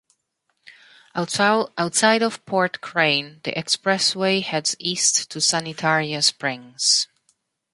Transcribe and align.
Outside 1.13 2.23
of 2.23 2.43
Port 2.47 2.81
Crane, 2.81 3.39
the 3.43 3.51
expressway 3.51 4.41
heads 4.41 4.75
east 4.79 5.29
to 5.29 5.37
Sanitaria 5.37 6.23
Springs. 6.23 7.07